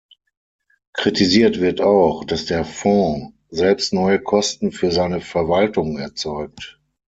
[0.93, 6.79] Kritisiert wird auch, dass der Fonds selbst neue Kosten für seine Verwaltung erzeugt.